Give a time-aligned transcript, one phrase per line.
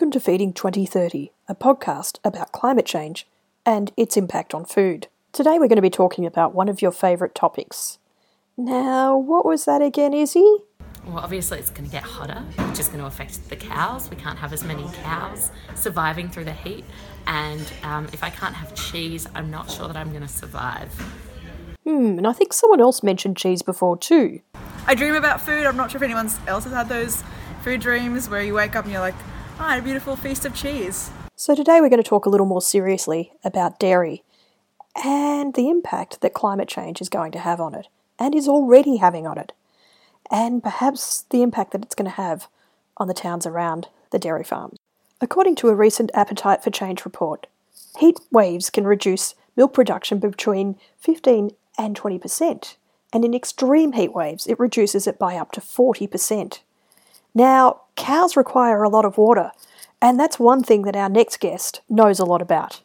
[0.00, 3.26] Welcome to Feeding 2030, a podcast about climate change
[3.66, 5.08] and its impact on food.
[5.30, 7.98] Today we're going to be talking about one of your favourite topics.
[8.56, 10.56] Now, what was that again, Izzy?
[11.04, 12.40] Well, obviously, it's going to get hotter,
[12.70, 14.08] which is going to affect the cows.
[14.08, 16.86] We can't have as many cows surviving through the heat.
[17.26, 20.94] And um, if I can't have cheese, I'm not sure that I'm going to survive.
[21.84, 24.40] Hmm, and I think someone else mentioned cheese before too.
[24.86, 25.66] I dream about food.
[25.66, 27.22] I'm not sure if anyone else has had those
[27.60, 29.14] food dreams where you wake up and you're like,
[29.60, 31.10] ah, a beautiful feast of cheese.
[31.36, 34.24] So today we're going to talk a little more seriously about dairy
[35.04, 37.86] and the impact that climate change is going to have on it
[38.18, 39.52] and is already having on it,
[40.30, 42.48] and perhaps the impact that it's going to have
[42.96, 44.78] on the towns around the dairy farms.
[45.20, 47.46] According to a recent Appetite for Change report,
[47.98, 52.76] heat waves can reduce milk production between 15 and 20%,
[53.12, 56.60] and in extreme heat waves, it reduces it by up to 40%.
[57.34, 59.52] Now, cows require a lot of water,
[60.02, 62.82] and that's one thing that our next guest knows a lot about.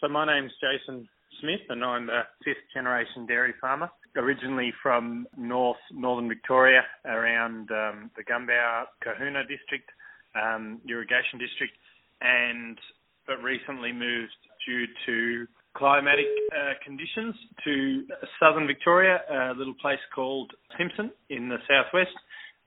[0.00, 1.08] So, my name's Jason
[1.40, 8.10] Smith, and I'm a fifth generation dairy farmer, originally from north northern Victoria, around um,
[8.16, 9.90] the Gunbower Cohuna district,
[10.34, 11.74] um, irrigation district,
[12.20, 12.78] and
[13.26, 14.34] but recently moved
[14.66, 17.34] due to climatic uh, conditions
[17.64, 18.06] to
[18.40, 22.16] southern Victoria, a little place called Simpson in the southwest,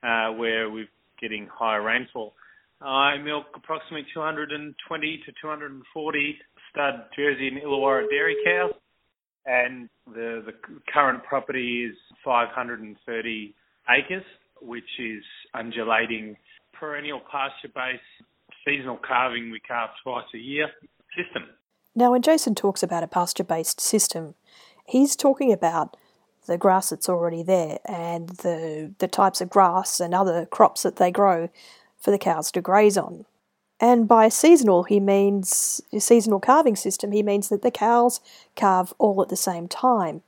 [0.02, 0.88] uh, where we're
[1.20, 2.34] getting higher rainfall.
[2.80, 6.38] I milk approximately 220 to 240
[6.70, 8.72] stud Jersey and Illawarra dairy cows,
[9.44, 10.52] and the the
[10.92, 13.54] current property is 530
[13.88, 14.24] acres,
[14.62, 15.22] which is
[15.54, 16.36] undulating
[16.72, 18.02] perennial pasture-based
[18.64, 19.50] seasonal calving.
[19.50, 20.68] We calve twice a year
[21.16, 21.44] system.
[21.94, 24.34] Now, when Jason talks about a pasture-based system,
[24.86, 25.96] he's talking about
[26.46, 30.96] the grass that's already there and the the types of grass and other crops that
[30.96, 31.48] they grow
[31.98, 33.26] for the cows to graze on.
[33.80, 37.12] And by seasonal, he means seasonal calving system.
[37.12, 38.20] He means that the cows
[38.54, 40.22] calve all at the same time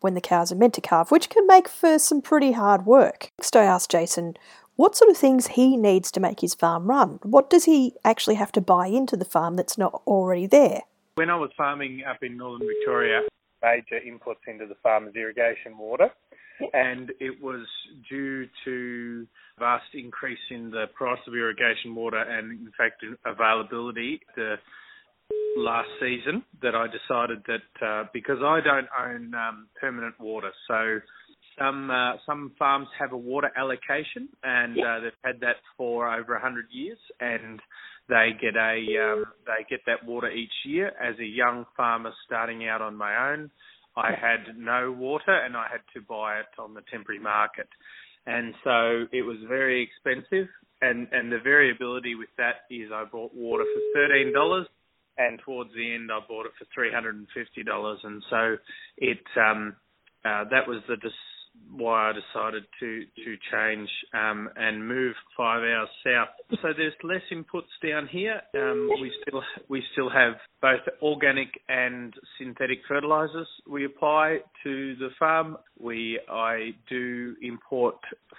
[0.00, 3.30] when the cows are meant to calve, which can make for some pretty hard work.
[3.38, 4.36] Next, I asked Jason
[4.74, 7.20] what sort of things he needs to make his farm run.
[7.22, 10.80] What does he actually have to buy into the farm that's not already there?
[11.14, 13.22] When I was farming up in northern Victoria,
[13.62, 16.08] major inputs into the farmer's irrigation water,
[16.72, 17.66] and it was
[18.08, 19.26] due to
[19.58, 24.56] vast increase in the price of irrigation water and, in fact, availability the
[25.56, 31.00] last season that I decided that uh, because I don't own um, permanent water, so
[31.58, 36.32] some uh, some farms have a water allocation, and uh, they've had that for over
[36.32, 37.60] a 100 years, and
[38.12, 40.88] they get a um, they get that water each year.
[41.00, 43.50] As a young farmer starting out on my own,
[43.96, 47.68] I had no water, and I had to buy it on the temporary market,
[48.26, 50.48] and so it was very expensive.
[50.82, 54.66] And and the variability with that is I bought water for thirteen dollars,
[55.16, 58.56] and towards the end I bought it for three hundred and fifty dollars, and so
[58.98, 59.76] it um,
[60.24, 60.96] uh, that was the
[61.74, 66.28] why I decided to to change um, and move five hours south.
[66.62, 68.40] So there's less inputs down here.
[68.54, 75.08] Um, we still we still have both organic and synthetic fertilizers we apply to the
[75.18, 75.56] farm.
[75.80, 77.96] We I do import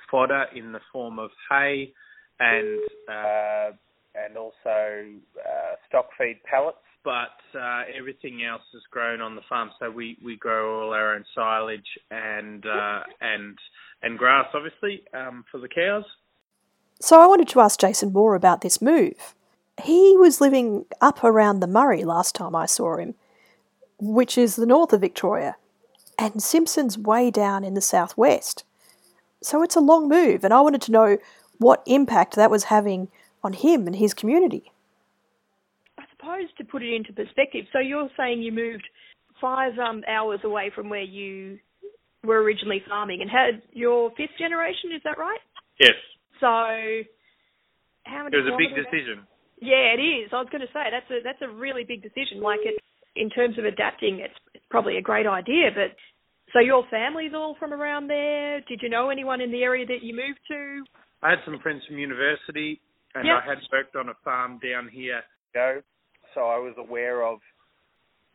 [0.09, 1.94] fodder in the form of hay
[2.40, 3.72] and uh,
[4.16, 9.72] and also uh, stock feed pellets but uh, everything else is grown on the farm.
[9.80, 11.81] So we, we grow all our own silage
[12.12, 13.58] and uh, and
[14.02, 16.06] and grass, obviously, um, for the cows.
[17.00, 19.36] So I wanted to ask Jason more about this move.
[19.81, 23.16] He was living up around the Murray last time I saw him,
[24.00, 25.56] which is the north of Victoria,
[26.19, 28.63] and Simpson's way down in the southwest.
[29.42, 31.18] So it's a long move, and I wanted to know
[31.58, 33.09] what impact that was having
[33.44, 34.73] on him and his community
[36.24, 38.84] suppose to put it into perspective, so you're saying you moved
[39.42, 41.60] five um, hours away from where you
[42.24, 45.40] were originally farming and had your fifth generation, is that right?
[45.80, 46.00] Yes.
[46.40, 46.48] So
[48.08, 49.28] how many It was a big decision.
[49.60, 50.30] Yeah, it is.
[50.31, 52.42] I was going to say that's a that's a really big decision.
[52.42, 52.80] Like it
[53.16, 55.96] in terms of adapting, it's, it's probably a great idea, but
[56.52, 58.62] so your family's all from around there.
[58.62, 60.84] Did you know anyone in the area that you moved to?
[61.22, 62.81] I had some friends from university,
[63.16, 63.44] and yep.
[63.46, 65.22] I had worked on a farm down here.
[65.54, 65.81] Go
[66.33, 67.39] so I was aware of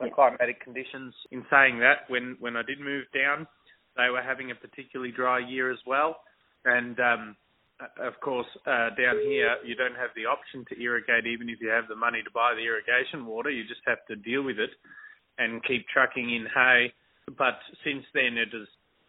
[0.00, 0.12] the yeah.
[0.14, 1.14] climatic conditions.
[1.30, 3.46] In saying that, when when I did move down,
[3.96, 6.16] they were having a particularly dry year as well,
[6.64, 7.36] and um,
[8.00, 11.68] of course uh, down here you don't have the option to irrigate even if you
[11.68, 13.50] have the money to buy the irrigation water.
[13.50, 14.70] You just have to deal with it
[15.38, 16.92] and keep trucking in hay.
[17.36, 18.68] But since then it has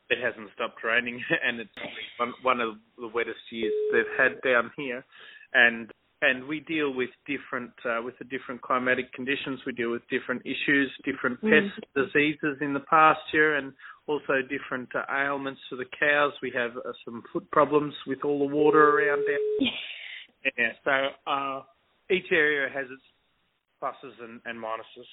[0.09, 1.69] it hasn't stopped raining, and it's
[2.18, 5.06] one, one of the wettest years they've had down here.
[5.53, 9.60] And and we deal with different uh, with the different climatic conditions.
[9.66, 11.50] We deal with different issues, different Mm.
[11.50, 13.74] pest diseases in the pasture, and
[14.07, 16.33] also different uh, ailments for the cows.
[16.42, 19.69] We have uh, some foot problems with all the water around there.
[20.57, 20.71] Yeah.
[20.86, 20.92] So
[21.30, 21.63] uh,
[22.10, 23.01] each area has its
[23.83, 25.06] pluses and, and minuses.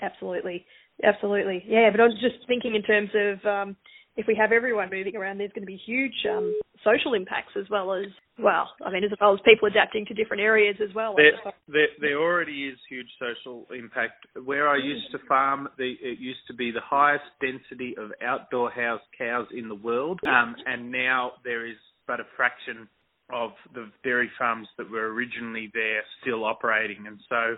[0.00, 0.66] Absolutely,
[1.04, 1.62] absolutely.
[1.68, 3.76] Yeah, but I was just thinking in terms of um,
[4.16, 7.68] if we have everyone moving around, there's going to be huge um, social impacts as
[7.70, 8.06] well as
[8.42, 8.70] well.
[8.84, 11.14] I mean, as well as people adapting to different areas as well.
[11.16, 11.32] There,
[11.68, 14.26] there, there already is huge social impact.
[14.44, 18.70] Where I used to farm, the, it used to be the highest density of outdoor
[18.70, 21.76] house cows in the world, um, and now there is
[22.06, 22.88] but a fraction
[23.32, 27.06] of the dairy farms that were originally there still operating.
[27.06, 27.56] And so,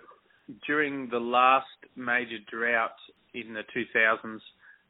[0.67, 2.97] during the last major drought
[3.33, 4.41] in the 2000s,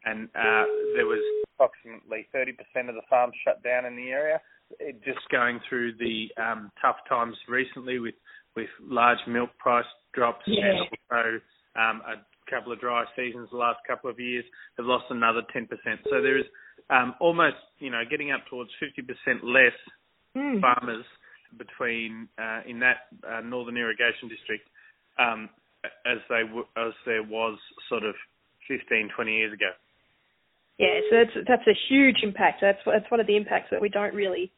[0.05, 0.67] and uh,
[0.97, 1.23] there was
[1.55, 4.41] approximately 30% of the farms shut down in the area.
[5.05, 8.15] Just going through the um, tough times recently with
[8.55, 10.65] with large milk price drops Yeah.
[10.67, 11.41] and also
[11.75, 14.45] um, a couple of dry seasons the last couple of years,
[14.77, 15.67] they've lost another 10%.
[16.11, 16.45] So there is
[16.91, 19.73] um, almost, you know, getting up towards 50% less
[20.37, 20.63] Mm.
[20.63, 21.05] farmers
[21.59, 24.65] between uh, in that uh, northern irrigation district
[25.19, 25.51] um,
[26.07, 27.59] as they w- as there was
[27.91, 28.15] sort of
[28.67, 29.71] 15, 20 years ago.
[30.79, 32.63] Yeah, so that's that's a huge impact.
[32.63, 34.51] That's that's one of the impacts that we don't really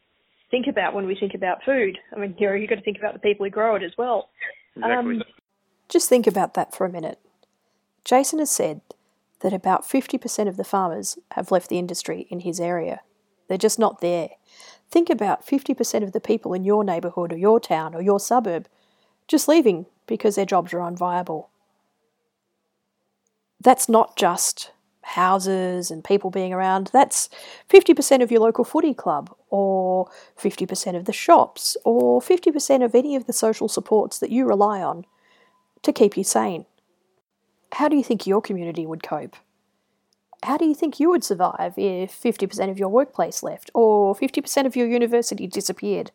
[0.54, 1.98] think about when we think about food.
[2.14, 3.90] I mean, you know, you've got to think about the people who grow it as
[3.98, 4.30] well.
[4.76, 5.16] Exactly.
[5.16, 5.22] Um,
[5.88, 7.18] Just think about that for a minute.
[8.04, 8.80] Jason has said
[9.40, 13.00] that about 50% of the farmers have left the industry in his area.
[13.48, 14.28] They're just not there.
[14.88, 18.68] Think about 50% of the people in your neighbourhood or your town or your suburb
[19.26, 21.48] just leaving because their jobs are unviable.
[23.60, 24.70] That's not just
[25.04, 27.28] houses and people being around, that's
[27.70, 33.16] 50% of your local footy club, or 50% of the shops, or 50% of any
[33.16, 35.04] of the social supports that you rely on
[35.82, 36.66] to keep you sane.
[37.72, 39.36] How do you think your community would cope?
[40.42, 44.66] How do you think you would survive if 50% of your workplace left or 50%
[44.66, 46.10] of your university disappeared?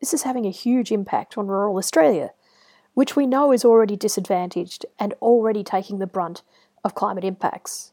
[0.00, 2.32] This is having a huge impact on rural Australia,
[2.92, 6.42] which we know is already disadvantaged and already taking the brunt
[6.84, 7.92] of climate impacts.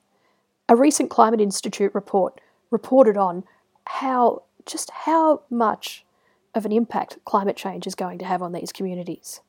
[0.70, 2.40] A recent Climate Institute report
[2.70, 3.44] reported on
[3.88, 6.06] how just how much
[6.54, 9.42] of an impact climate change is going to have on these communities.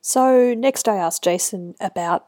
[0.00, 2.26] So, next I asked Jason about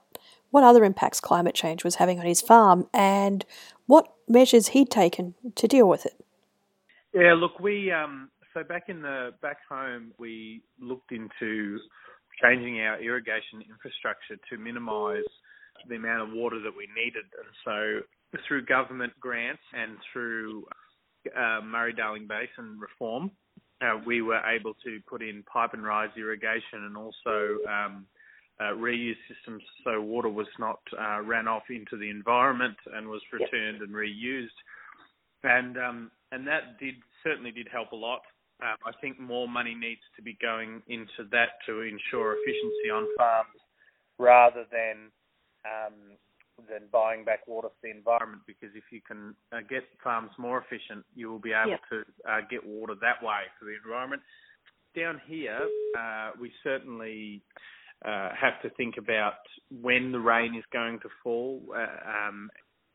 [0.51, 3.45] what other impacts climate change was having on his farm and
[3.87, 6.15] what measures he'd taken to deal with it.
[7.15, 11.79] Yeah, look, we um, so back in the back home, we looked into
[12.43, 15.29] changing our irrigation infrastructure to minimise
[15.89, 20.65] the amount of water that we needed, and so through government grants and through
[21.37, 23.31] uh, Murray-Darling Basin reform,
[23.83, 28.07] uh, we were able to put in pipe and rise irrigation and also um,
[28.61, 33.23] uh, reuse systems so water was not uh, ran off into the environment and was
[33.33, 34.49] returned and reused.
[35.43, 38.21] And um, and that did certainly did help a lot.
[38.63, 43.07] Um, I think more money needs to be going into that to ensure efficiency on
[43.17, 43.61] farms
[44.19, 45.11] rather than
[45.65, 46.17] um,
[46.69, 48.43] than buying back water for the environment.
[48.47, 51.81] Because if you can uh, get farms more efficient, you will be able Yep.
[51.91, 54.23] to uh, get water that way for the environment.
[54.95, 55.67] Down here,
[55.99, 57.41] uh, we certainly
[58.05, 59.35] uh, have to think about
[59.71, 61.63] when the rain is going to fall.
[61.75, 62.51] Uh, um,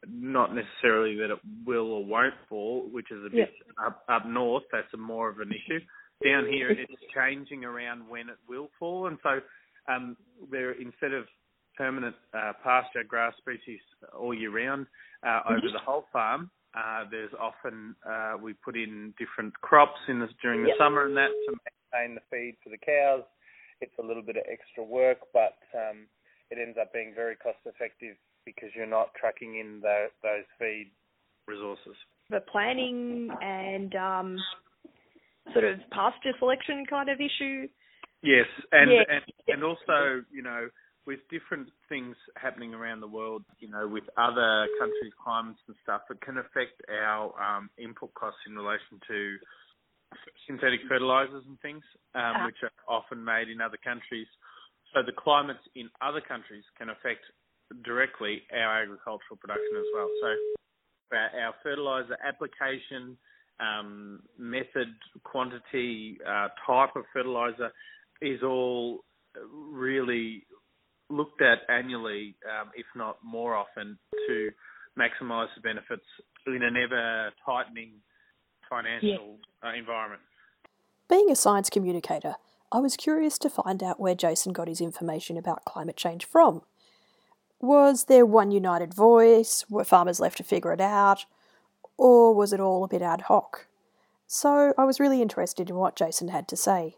[0.09, 4.63] not necessarily that it will or won't fall, which is a bit up, up north.
[4.71, 5.79] That's a more of an issue.
[6.23, 9.39] Down here, it's changing around when it will fall, and so
[9.91, 10.15] um,
[10.49, 11.25] there instead of
[11.77, 13.79] permanent uh, pasture grass species
[14.17, 14.87] all year round
[15.27, 16.49] uh, over the whole farm.
[16.75, 20.77] Uh, there's often uh, we put in different crops in the, during the Yep.
[20.77, 21.55] summer and that to
[21.93, 23.23] maintain the feed for the cows.
[23.81, 26.07] It's a little bit of extra work, but um,
[26.51, 30.91] it ends up being very cost effective because you're not tracking in the, those feed
[31.47, 31.95] resources.
[32.29, 34.37] the planning and um,
[35.53, 37.67] sort of pasture selection kind of issue.
[38.21, 39.03] Yes, and Yeah.
[39.09, 40.69] and and also, you know,
[41.05, 46.01] with different things happening around the world, you know, with other countries' climates and stuff,
[46.09, 49.37] it can affect our um, input costs in relation to
[50.47, 51.83] synthetic fertilizers and things,
[52.15, 52.45] um, Ah.
[52.45, 54.27] which are often made in other countries.
[54.93, 57.21] So the climates in other countries can affect
[57.83, 60.09] directly our agricultural production as well.
[60.21, 60.27] So
[61.17, 63.17] our our fertilizer application,
[63.59, 64.89] um, method,
[65.23, 67.71] quantity, uh, type of fertilizer
[68.21, 69.03] is all
[69.51, 70.45] really
[71.09, 74.49] looked at annually, um, if not more often, to
[74.97, 76.05] maximise the benefits
[76.47, 77.91] in an ever tightening
[78.69, 80.21] financial uh, environment.
[81.09, 82.35] Being a science communicator,
[82.71, 86.63] I was curious to find out where Jason got his information about climate change from.
[87.65, 89.65] Was there one united voice?
[89.71, 91.25] Were farmers left to figure it out?
[91.97, 93.65] Or was it all a bit ad hoc?
[94.27, 96.97] So I was really interested in what Jason had to say.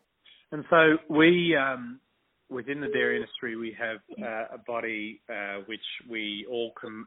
[0.52, 2.02] And so we, um,
[2.50, 7.06] within the dairy industry, we have uh, a body uh, which we all can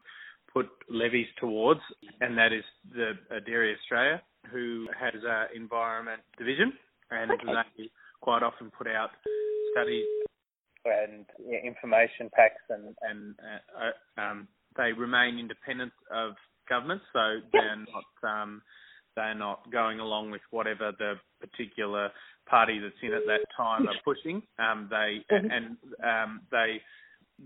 [0.51, 1.81] put levies towards,
[2.23, 2.65] and that is
[2.95, 6.73] the uh, Dairy Australia, who has an environment division,
[7.11, 7.53] and Okay.
[7.77, 7.91] they
[8.23, 9.11] quite often put out
[9.73, 10.07] studies
[10.85, 11.27] and
[11.65, 13.35] information packs, and and
[13.77, 16.35] uh, um, they remain independent of
[16.69, 18.63] government, so they're not um,
[19.17, 22.11] they're not going along with whatever the particular
[22.49, 24.43] party that's in at that time are pushing.
[24.59, 26.81] Um, they and um, they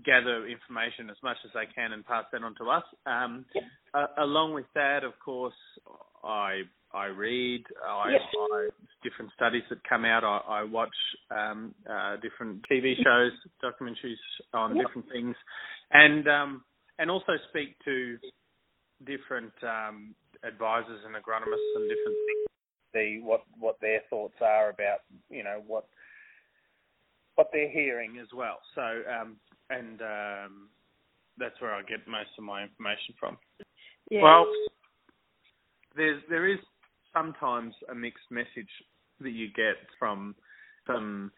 [0.03, 2.83] gather information as much as they can and pass that on to us.
[3.05, 3.45] Um,
[3.93, 5.53] uh, along with that, of course,
[6.23, 6.61] I
[6.93, 8.21] I read, I, Yep.
[8.51, 8.69] I
[9.05, 10.23] different studies that come out.
[10.23, 10.95] I, I watch
[11.29, 13.31] um, uh, different TV shows,
[13.63, 14.17] documentaries
[14.53, 14.85] on Yep.
[14.85, 15.35] different things,
[15.91, 16.63] and um,
[16.99, 18.17] and also speak to
[19.05, 22.47] different um, advisors and agronomists and different things.
[22.93, 25.85] See what what their thoughts are about you know what
[27.35, 28.59] what they're hearing as well.
[28.73, 29.37] So um,
[29.69, 30.69] and um,
[31.37, 33.37] that's where I get most of my information from.
[34.09, 34.23] Yeah.
[34.23, 34.47] Well,
[35.95, 36.59] there's there is
[37.13, 38.69] sometimes a mixed message
[39.21, 40.35] that you get from
[40.87, 41.31] some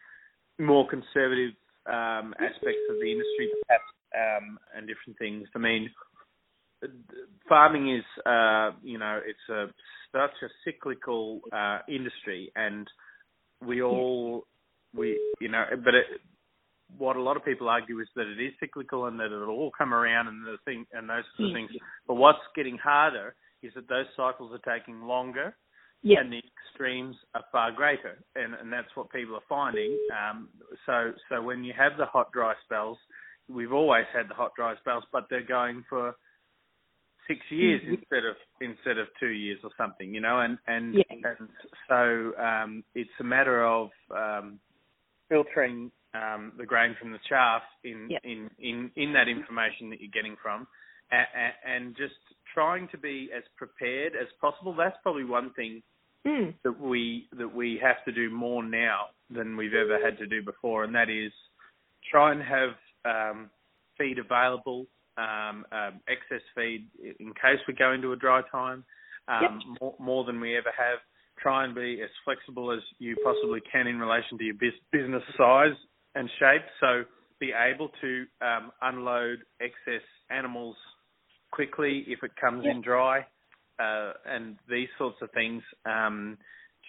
[0.58, 1.54] more conservative
[1.86, 5.48] um, aspects of the industry, perhaps, um, and different things.
[5.54, 5.90] I mean,
[7.48, 9.66] farming is, uh, you know, it's a
[10.12, 12.86] such a cyclical uh, industry, and
[13.64, 14.44] we all,
[14.94, 16.06] we, you know, but it,
[16.96, 19.72] what a lot of people argue is that it is cyclical and that it'll all
[19.76, 21.70] come around and the thing and those sort of things.
[22.06, 25.54] But what's getting harder is that those cycles are taking longer
[26.02, 26.20] yeah.
[26.20, 29.98] and the extremes are far greater, and, and that's what people are finding.
[30.12, 30.48] Um,
[30.86, 32.98] so, so when you have the hot dry spells,
[33.48, 36.14] we've always had the hot dry spells, but they're going for
[37.26, 41.02] six years instead of instead of two years or something, you know, and and Yeah.
[41.10, 41.48] and
[41.88, 44.58] so um, it's a matter of um,
[45.28, 50.10] filtering um, the grain from the chaff in, in in in that information that you're
[50.10, 50.66] getting from,
[51.10, 51.26] and,
[51.66, 52.14] and just
[52.54, 54.74] trying to be as prepared as possible.
[54.74, 55.82] That's probably one thing
[56.26, 56.54] Mm.
[56.64, 60.42] that we that we have to do more now than we've ever had to do
[60.42, 61.32] before, and that is
[62.10, 62.74] try and have
[63.04, 63.50] um,
[63.96, 64.86] feed available,
[65.16, 66.88] um, um, excess feed
[67.20, 68.84] in case we go into a dry time,
[69.28, 70.98] um, more, more than we ever have.
[71.38, 75.22] Try and be as flexible as you possibly can in relation to your bus- business
[75.36, 75.76] size
[76.16, 76.62] and shape.
[76.80, 77.04] So
[77.38, 80.76] be able to um, unload excess animals
[81.50, 83.20] quickly if it comes in dry,
[83.78, 86.36] uh, and these sorts of things um,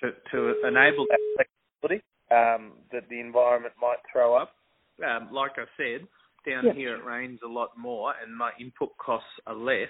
[0.02, 4.56] to, to enable that flexibility um, that the environment might throw up.
[5.06, 6.08] Um, like I said,
[6.50, 6.76] down Yep.
[6.76, 9.90] here it rains a lot more, and my input costs are less.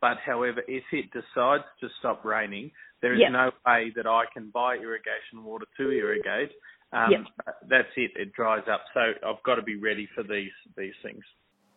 [0.00, 2.70] But however, if it decides to stop raining,
[3.02, 3.32] there is Yep.
[3.32, 6.52] no way that I can buy irrigation water to irrigate.
[6.92, 7.20] Um, Yep.
[7.68, 8.84] That's it; it dries up.
[8.94, 11.24] So I've got to be ready for these these things.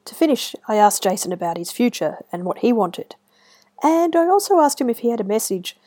[0.05, 3.15] To finish, I asked Jason about his future and what he wanted.
[3.83, 5.77] And I also asked him if he had a message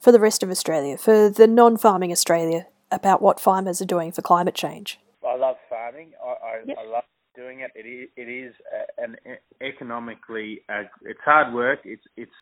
[0.00, 4.12] for the rest of Australia, for the non farming Australia, about what farmers are doing
[4.12, 4.98] for climate change.
[5.26, 6.12] I love farming.
[6.24, 6.78] I, I, Yep.
[6.78, 7.04] I love
[7.36, 7.70] doing it.
[7.74, 8.54] It is, it is
[8.98, 9.16] an
[9.62, 11.80] economically, uh, it's hard work.
[11.84, 12.32] It's it's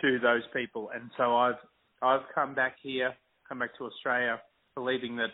[0.00, 1.60] to those people, and so I've
[2.02, 3.14] I've come back here,
[3.48, 4.40] come back to Australia,
[4.74, 5.32] believing that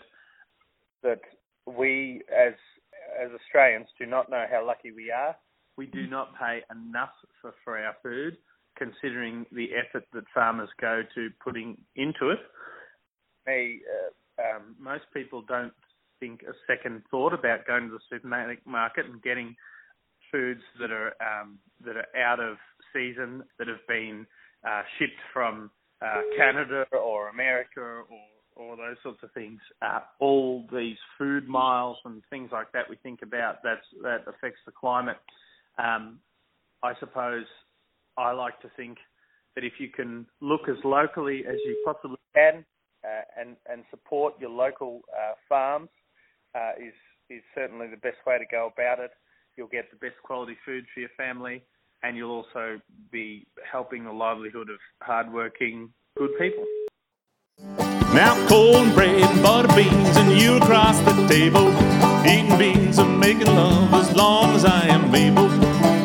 [1.02, 1.20] that
[1.66, 2.54] we as
[3.20, 5.36] as Australians do not know how lucky we are.
[5.76, 8.36] We do not pay enough for, for our food,
[8.76, 12.38] considering the effort that farmers go to putting into it.
[13.46, 15.72] They, uh, um, most people don't
[16.18, 19.56] think a second thought about going to the supermarket and getting
[20.30, 22.56] foods that are um, that are out of
[22.92, 24.26] season, that have been
[24.66, 25.70] uh, shipped from
[26.02, 28.02] uh, Canada or America
[28.56, 29.60] or those sorts of things.
[29.80, 34.60] Uh, all these food miles and things like that we think about that's that affects
[34.66, 35.16] the climate.
[35.78, 36.18] Um,
[36.82, 37.46] I suppose
[38.16, 38.98] I like to think
[39.54, 42.64] that if you can look as locally as you possibly can
[43.04, 45.88] uh, and and support your local uh, farms
[46.54, 46.94] uh, is
[47.30, 49.10] is certainly the best way to go about it.
[49.56, 51.62] You'll get the best quality food for your family,
[52.02, 52.80] and you'll also
[53.10, 56.64] be helping the livelihood of hardworking, good people.
[58.14, 61.68] Now cornbread butter beans and you across the table
[62.26, 65.48] Eating beans and making love as long as I am able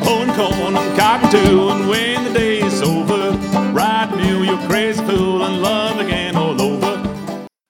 [0.04, 3.32] Pulling corn and cotton too and when the day is over
[3.72, 6.25] Right new you're crazy fool and love again